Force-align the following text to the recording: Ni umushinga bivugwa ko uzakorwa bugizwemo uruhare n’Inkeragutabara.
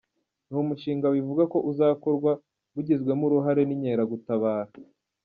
Ni 0.49 0.55
umushinga 0.63 1.05
bivugwa 1.15 1.43
ko 1.53 1.57
uzakorwa 1.71 2.31
bugizwemo 2.73 3.23
uruhare 3.27 3.61
n’Inkeragutabara. 3.65 4.71